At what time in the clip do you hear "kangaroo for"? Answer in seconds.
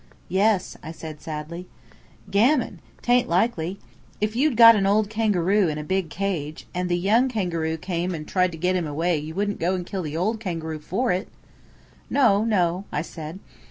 10.39-11.11